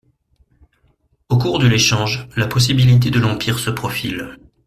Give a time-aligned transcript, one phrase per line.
[1.29, 4.35] Au cours de l'échange, la possibilité de l'Empire se profile...